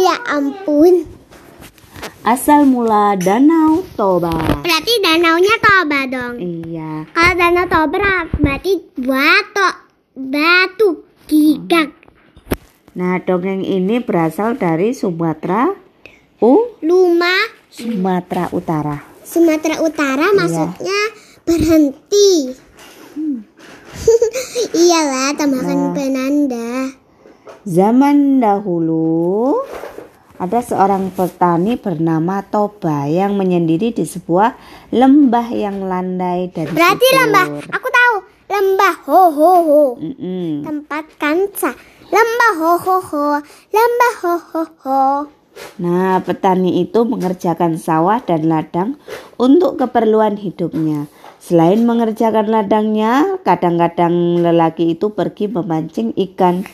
[0.00, 1.06] Ya ampun.
[2.26, 4.34] Asal mula Danau Toba.
[4.60, 6.34] Berarti danaunya Toba dong.
[6.42, 7.06] Iya.
[7.14, 9.68] Kalau danau Toba berarti batu
[10.18, 10.88] batu
[11.30, 11.94] gigak.
[12.98, 15.70] Nah, dongeng ini berasal dari Sumatera
[16.42, 17.38] U Luma
[17.70, 18.98] Sumatera Utara.
[19.22, 21.00] Sumatera Utara maksudnya
[21.46, 22.50] berhenti.
[24.82, 26.99] Iyalah, tambahkan penanda.
[27.60, 29.60] Zaman dahulu
[30.40, 34.56] ada seorang petani bernama Toba yang menyendiri di sebuah
[34.88, 37.18] lembah yang landai dan Berarti subur.
[37.20, 38.16] lembah, aku tahu.
[38.50, 39.82] Lembah ho ho ho.
[40.00, 40.64] Mm-mm.
[40.64, 41.76] Tempat kanca.
[42.08, 43.26] Lembah ho ho ho.
[43.68, 45.04] Lembah ho ho ho.
[45.76, 48.96] Nah, petani itu mengerjakan sawah dan ladang
[49.36, 51.12] untuk keperluan hidupnya.
[51.36, 56.64] Selain mengerjakan ladangnya, kadang-kadang lelaki itu pergi memancing ikan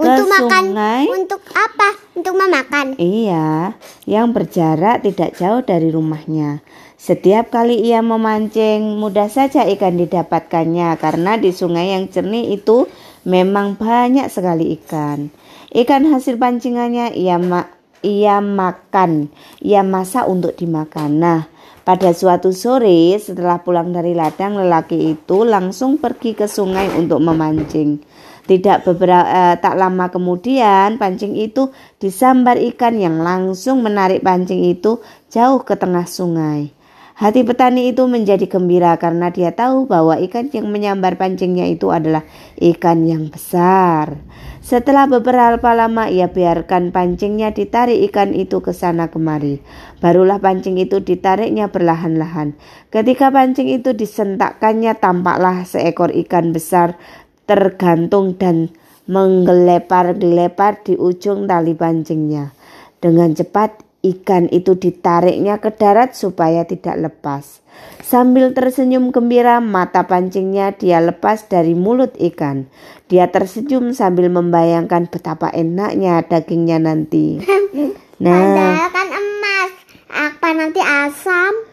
[0.00, 0.64] ke Untuk makan.
[0.72, 1.02] sungai.
[1.12, 1.88] Untuk apa?
[2.16, 2.86] Untuk memakan.
[2.96, 3.76] Iya,
[4.08, 6.64] yang berjarak tidak jauh dari rumahnya.
[7.00, 12.88] Setiap kali ia memancing, mudah saja ikan didapatkannya karena di sungai yang jernih itu
[13.24, 15.32] memang banyak sekali ikan.
[15.72, 17.72] Ikan hasil pancingannya ia ma-
[18.04, 21.20] ia makan, ia masak untuk dimakan.
[21.20, 21.40] Nah,
[21.84, 28.00] pada suatu sore setelah pulang dari ladang, lelaki itu langsung pergi ke sungai untuk memancing.
[28.48, 35.62] Tidak beberapa tak lama kemudian pancing itu disambar ikan yang langsung menarik pancing itu jauh
[35.62, 36.72] ke tengah sungai.
[37.20, 42.24] Hati petani itu menjadi gembira karena dia tahu bahwa ikan yang menyambar pancingnya itu adalah
[42.56, 44.16] ikan yang besar.
[44.64, 49.60] Setelah beberapa lama ia biarkan pancingnya ditarik ikan itu ke sana kemari.
[50.00, 52.56] Barulah pancing itu ditariknya perlahan-lahan.
[52.88, 56.96] Ketika pancing itu disentakkannya tampaklah seekor ikan besar
[57.50, 58.70] tergantung dan
[59.10, 62.54] menggelepar-gelepar di ujung tali pancingnya.
[63.02, 67.58] Dengan cepat ikan itu ditariknya ke darat supaya tidak lepas.
[68.06, 72.70] Sambil tersenyum gembira, mata pancingnya dia lepas dari mulut ikan.
[73.10, 77.26] Dia tersenyum sambil membayangkan betapa enaknya dagingnya nanti.
[78.20, 79.72] Nah, kan emas.
[80.12, 81.70] Apa nanti asam?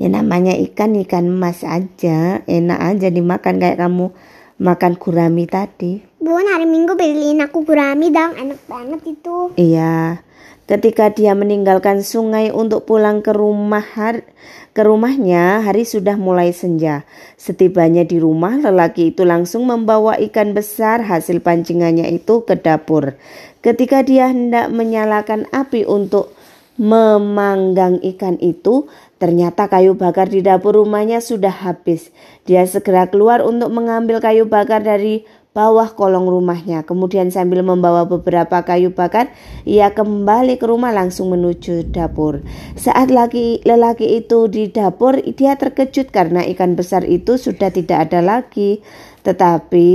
[0.00, 4.16] ya namanya ikan ikan emas aja, enak aja dimakan kayak kamu
[4.60, 6.04] makan gurami tadi.
[6.20, 8.36] Bun, hari Minggu beliin aku gurami dong.
[8.36, 9.56] Enak banget itu.
[9.56, 10.20] Iya.
[10.68, 14.22] Ketika dia meninggalkan sungai untuk pulang ke rumah har-
[14.70, 17.02] ke rumahnya, hari sudah mulai senja.
[17.34, 23.18] Setibanya di rumah, lelaki itu langsung membawa ikan besar hasil pancingannya itu ke dapur.
[23.66, 26.30] Ketika dia hendak menyalakan api untuk
[26.80, 28.88] memanggang ikan itu,
[29.20, 32.08] ternyata kayu bakar di dapur rumahnya sudah habis.
[32.48, 36.88] Dia segera keluar untuk mengambil kayu bakar dari bawah kolong rumahnya.
[36.88, 39.28] Kemudian sambil membawa beberapa kayu bakar,
[39.68, 42.40] ia kembali ke rumah langsung menuju dapur.
[42.80, 48.24] Saat laki lelaki itu di dapur, dia terkejut karena ikan besar itu sudah tidak ada
[48.24, 48.80] lagi.
[49.20, 49.88] Tetapi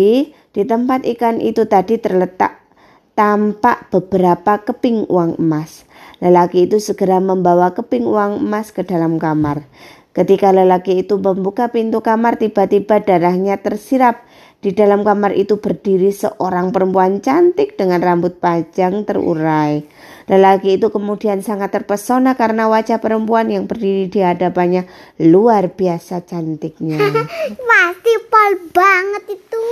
[0.53, 2.61] di tempat ikan itu tadi terletak
[3.15, 5.87] tampak beberapa keping uang emas.
[6.23, 9.67] Lelaki itu segera membawa keping uang emas ke dalam kamar.
[10.15, 14.23] Ketika lelaki itu membuka pintu kamar, tiba-tiba darahnya tersirap.
[14.63, 19.85] Di dalam kamar itu berdiri seorang perempuan cantik dengan rambut panjang terurai.
[20.25, 24.89] Lelaki itu kemudian sangat terpesona karena wajah perempuan yang berdiri di hadapannya
[25.21, 26.97] luar biasa cantiknya.
[27.69, 29.63] Pasti pol banget itu.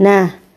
[0.00, 0.47] Nah,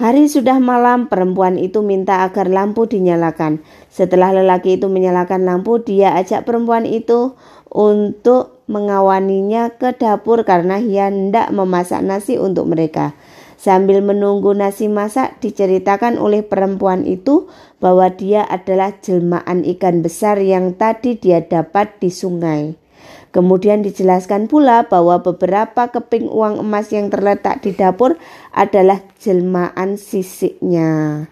[0.00, 3.60] hari sudah malam, perempuan itu minta agar lampu dinyalakan.
[3.92, 7.36] Setelah lelaki itu menyalakan lampu, dia ajak perempuan itu
[7.68, 13.12] untuk mengawaninya ke dapur karena ia hendak memasak nasi untuk mereka.
[13.60, 20.80] Sambil menunggu nasi masak, diceritakan oleh perempuan itu bahwa dia adalah jelmaan ikan besar yang
[20.80, 22.80] tadi dia dapat di sungai.
[23.30, 28.18] Kemudian dijelaskan pula bahwa beberapa keping uang emas yang terletak di dapur
[28.50, 31.26] adalah jelmaan sisiknya.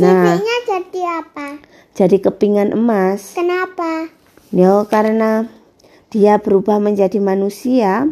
[0.00, 1.48] Nah, Sisiknya jadi apa?
[1.92, 3.36] jadi kepingan emas.
[3.36, 4.08] Kenapa?
[4.48, 5.52] Ya, karena
[6.08, 8.08] dia berubah menjadi manusia.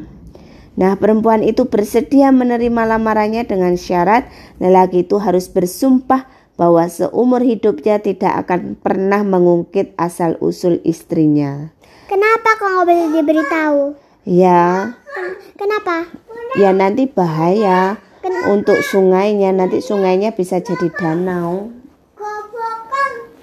[0.77, 4.29] Nah, perempuan itu bersedia menerima lamarannya dengan syarat
[4.61, 6.29] lelaki itu harus bersumpah
[6.61, 11.78] bahwa seumur hidupnya tidak akan pernah mengungkit asal-usul istrinya.
[12.09, 13.81] Kenapa kok nggak boleh diberitahu?
[14.25, 14.97] Ya,
[15.61, 16.09] Kenapa?
[16.57, 18.01] ya nanti bahaya
[18.49, 19.53] untuk sungainya.
[19.53, 21.69] Nanti sungainya bisa jadi danau.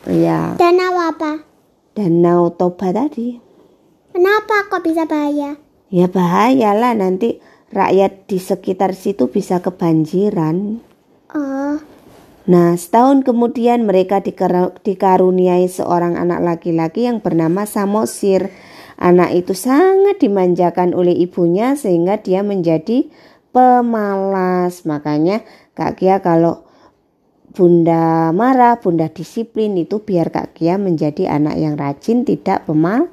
[0.06, 1.42] Ya, Danau apa?
[1.96, 3.42] danau Toba tadi.
[4.14, 5.58] Kenapa kok bisa bahaya?
[5.90, 7.42] Ya bahayalah nanti
[7.74, 10.82] rakyat di sekitar situ bisa kebanjiran.
[11.34, 11.78] Oh,
[12.46, 18.54] Nah, setahun kemudian mereka dikaruniai seorang anak laki-laki yang bernama Samosir.
[18.96, 23.10] Anak itu sangat dimanjakan oleh ibunya sehingga dia menjadi
[23.50, 24.86] pemalas.
[24.86, 25.42] Makanya
[25.74, 26.64] Kak Kia kalau
[27.56, 33.10] Bunda marah, Bunda disiplin itu biar Kak Kia menjadi anak yang rajin, tidak pemal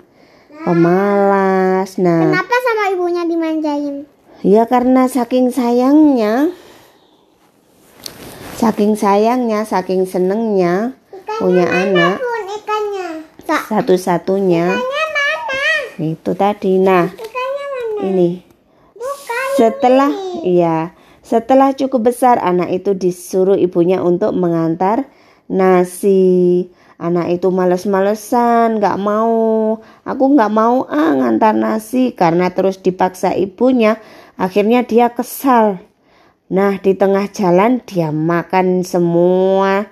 [0.67, 1.97] pemalas.
[1.97, 4.05] Nah, kenapa sama ibunya dimanjain?
[4.43, 6.51] Ya karena saking sayangnya
[8.63, 12.17] Saking sayangnya, saking senengnya ikannya punya anak.
[13.43, 14.79] Satu-satunya.
[15.99, 16.79] Itu tadi.
[16.79, 17.11] Nah,
[18.07, 18.47] ini.
[19.59, 20.15] setelah
[20.47, 20.95] iya,
[21.27, 25.11] setelah cukup besar anak itu disuruh ibunya untuk mengantar
[25.51, 26.71] nasi.
[27.03, 29.83] Anak itu males-malesan, nggak mau.
[30.07, 33.99] Aku nggak mau ah ngantar nasi karena terus dipaksa ibunya.
[34.39, 35.83] Akhirnya dia kesal
[36.53, 39.89] Nah, di tengah jalan dia makan semua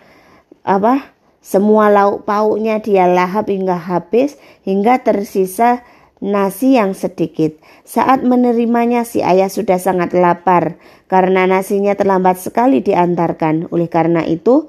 [0.60, 1.16] apa?
[1.40, 5.80] Semua lauk pauknya dia lahap hingga habis hingga tersisa
[6.20, 7.56] nasi yang sedikit.
[7.88, 10.76] Saat menerimanya si ayah sudah sangat lapar
[11.08, 13.72] karena nasinya terlambat sekali diantarkan.
[13.72, 14.68] Oleh karena itu,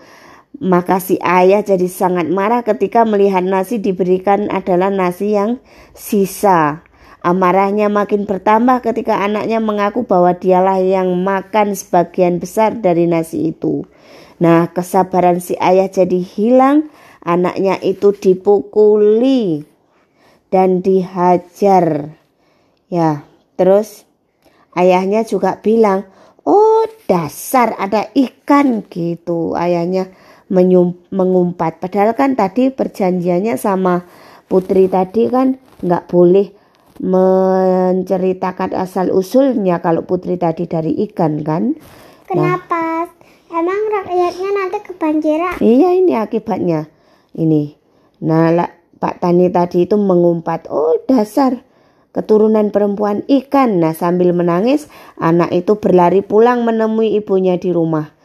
[0.63, 5.59] maka si ayah jadi sangat marah ketika melihat nasi diberikan adalah nasi yang
[5.91, 6.87] sisa.
[7.21, 13.85] Amarahnya makin bertambah ketika anaknya mengaku bahwa dialah yang makan sebagian besar dari nasi itu.
[14.41, 16.89] Nah, kesabaran si ayah jadi hilang.
[17.21, 19.61] Anaknya itu dipukuli
[20.49, 22.17] dan dihajar.
[22.89, 24.09] Ya, terus
[24.73, 26.09] ayahnya juga bilang,
[26.41, 30.09] "Oh, dasar ada ikan gitu." Ayahnya
[31.13, 31.77] mengumpat.
[31.77, 34.09] Padahal kan tadi perjanjiannya sama
[34.49, 36.60] putri tadi kan nggak boleh
[37.01, 41.73] menceritakan asal usulnya kalau putri tadi dari ikan kan.
[42.29, 43.09] Kenapa?
[43.09, 43.21] Nah,
[43.51, 45.59] Emang rakyatnya nanti kebanjiran?
[45.59, 46.87] Iya ini akibatnya.
[47.35, 47.75] Ini.
[48.23, 50.71] Nah Pak Tani tadi itu mengumpat.
[50.71, 51.59] Oh dasar
[52.15, 53.83] keturunan perempuan ikan.
[53.83, 54.87] Nah sambil menangis
[55.19, 58.15] anak itu berlari pulang menemui ibunya di rumah.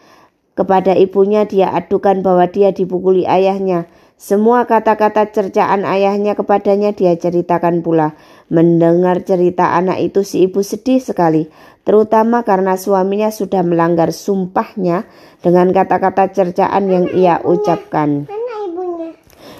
[0.54, 3.90] Kepada ibunya dia adukan bahwa dia dipukuli ayahnya.
[4.16, 8.16] Semua kata-kata cercaan ayahnya kepadanya dia ceritakan pula.
[8.48, 11.52] Mendengar cerita anak itu si ibu sedih sekali,
[11.84, 15.04] terutama karena suaminya sudah melanggar sumpahnya
[15.44, 18.24] dengan kata-kata cercaan yang ia ucapkan.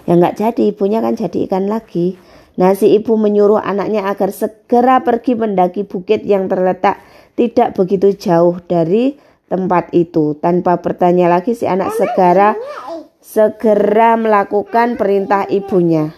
[0.09, 2.17] Ya nggak jadi, ibunya kan jadi ikan lagi.
[2.57, 7.05] Nah si ibu menyuruh anaknya agar segera pergi mendaki bukit yang terletak
[7.37, 9.21] tidak begitu jauh dari
[9.53, 10.33] tempat itu.
[10.41, 12.57] Tanpa bertanya lagi si anak segera
[13.27, 16.15] segera melakukan perintah ibunya.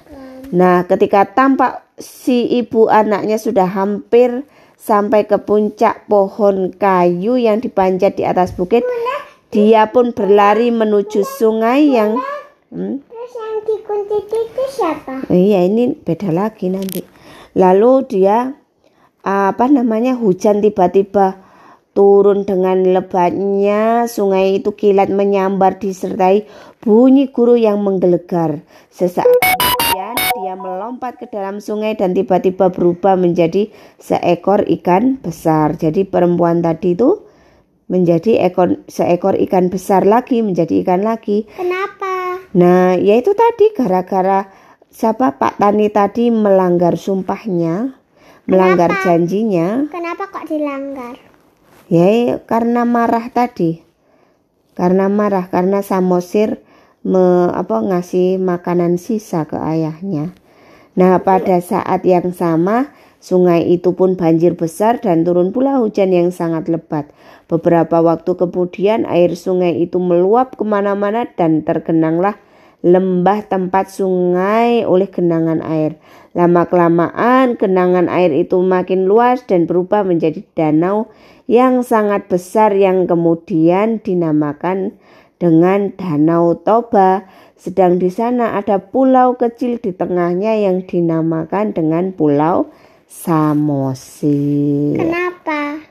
[0.53, 4.45] Nah, ketika tampak si ibu anaknya sudah hampir
[4.77, 8.85] sampai ke puncak pohon kayu yang dipanjat di atas bukit,
[9.49, 12.21] dia pun berlari menuju sungai yang
[12.69, 12.97] hmm?
[13.09, 15.15] Terus yang dikunci itu siapa?
[15.33, 17.01] Iya, ini beda lagi nanti.
[17.57, 18.53] Lalu dia
[19.25, 21.48] apa namanya hujan tiba-tiba
[21.99, 26.47] turun dengan lebatnya sungai itu kilat menyambar disertai
[26.79, 28.63] bunyi guru yang menggelegar.
[28.95, 35.75] Sesaat kemudian dia melompat ke dalam sungai dan tiba-tiba berubah menjadi seekor ikan besar.
[35.75, 37.27] Jadi perempuan tadi itu
[37.91, 41.51] menjadi ekor seekor ikan besar lagi menjadi ikan lagi.
[41.51, 42.39] Kenapa?
[42.55, 44.47] Nah, yaitu tadi gara-gara
[44.87, 47.99] siapa Pak Tani tadi melanggar sumpahnya,
[48.47, 49.03] melanggar Kenapa?
[49.03, 49.91] janjinya.
[49.91, 51.28] Kenapa kok dilanggar?
[51.89, 53.81] Ya karena marah tadi.
[54.77, 56.61] Karena marah karena Samosir
[57.01, 60.37] me, apa ngasih makanan sisa ke ayahnya.
[60.99, 66.29] Nah, pada saat yang sama sungai itu pun banjir besar dan turun pula hujan yang
[66.29, 67.09] sangat lebat.
[67.49, 72.37] Beberapa waktu kemudian air sungai itu meluap ke mana-mana dan tergenanglah
[72.85, 75.99] lembah tempat sungai oleh genangan air.
[76.37, 81.11] Lama-kelamaan genangan air itu makin luas dan berubah menjadi danau
[81.49, 85.01] yang sangat besar yang kemudian dinamakan
[85.41, 87.25] dengan Danau Toba.
[87.59, 92.71] Sedang di sana ada pulau kecil di tengahnya yang dinamakan dengan Pulau
[93.09, 94.95] Samosir.
[94.95, 95.83] Kenapa?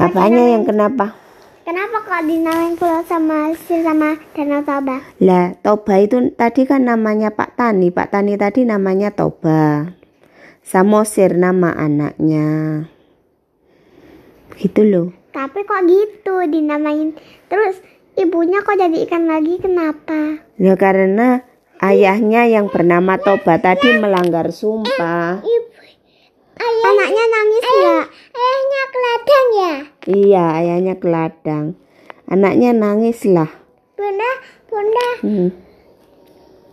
[0.00, 1.14] Apanya yang kenapa?
[1.62, 5.04] Kenapa kok dinamain Pulau Samosir sama Danau Toba?
[5.22, 7.92] Lah, Toba itu tadi kan namanya Pak Tani.
[7.92, 9.92] Pak Tani tadi namanya Toba.
[10.64, 12.88] Samosir nama anaknya.
[14.60, 15.08] Gitu loh.
[15.32, 17.16] Tapi kok gitu dinamain.
[17.48, 17.80] Terus
[18.20, 20.44] ibunya kok jadi ikan lagi kenapa?
[20.60, 21.48] Ya karena
[21.80, 25.40] ayahnya yang bernama Toba tadi melanggar sumpah.
[25.40, 25.80] Ibu,
[26.60, 27.98] ayah, anaknya nangis ayah, ya?
[28.36, 29.74] Ayahnya keladang ya?
[30.04, 31.66] Iya, ayahnya keladang.
[32.28, 33.50] Anaknya nangislah.
[33.96, 34.30] Bunda,
[34.68, 35.48] bunda, Hmm.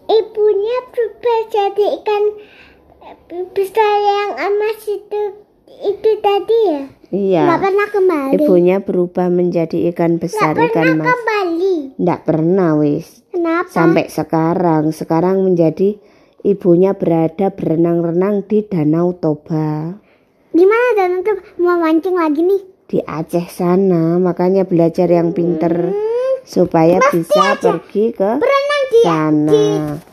[0.08, 2.24] ibunya berubah jadi ikan
[3.52, 6.82] besar yang emas itu itu tadi ya?
[7.08, 7.42] Iya.
[7.46, 8.34] Nggak pernah kembali.
[8.38, 11.06] Ibunya berubah menjadi ikan Nggak besar, pernah ikan mas.
[11.06, 11.76] kembali.
[11.98, 13.08] Nggak pernah wis.
[13.30, 13.70] Kenapa?
[13.70, 15.96] Sampai sekarang, sekarang menjadi
[16.42, 19.96] ibunya berada berenang-renang di Danau Toba.
[20.50, 22.62] Gimana dan itu mau mancing lagi nih?
[22.88, 25.92] Di Aceh sana, makanya belajar yang pinter
[26.42, 29.62] supaya bisa pergi ke Berenang di sana.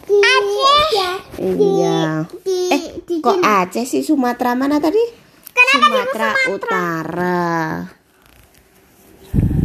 [0.05, 1.15] di Aceh.
[1.41, 2.01] Iya.
[2.37, 5.24] Di, Eh, di kok Aceh sih Sumatera mana tadi?
[5.55, 8.04] Kenapa di Sumatera Utara.